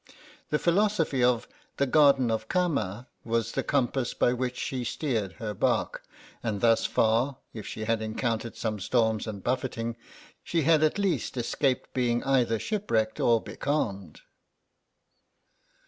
The 0.49 0.57
philosophy 0.57 1.23
of 1.23 1.47
the 1.77 1.85
"Garden 1.85 2.31
of 2.31 2.47
Kama" 2.47 3.07
was 3.23 3.51
the 3.51 3.61
compass 3.61 4.15
by 4.15 4.33
which 4.33 4.57
she 4.57 4.83
steered 4.83 5.33
her 5.33 5.53
barque 5.53 6.01
and 6.41 6.59
thus 6.59 6.87
far, 6.87 7.37
if 7.53 7.67
she 7.67 7.85
had 7.85 8.01
encountered 8.01 8.55
some 8.55 8.79
storms 8.79 9.27
and 9.27 9.43
buffeting, 9.43 9.95
she 10.43 10.63
had 10.63 10.81
at 10.81 10.97
least 10.97 11.37
escaped 11.37 11.93
being 11.93 12.23
either 12.23 12.57
shipwrecked 12.57 13.19
or 13.19 13.41
becalmed. 13.41 14.21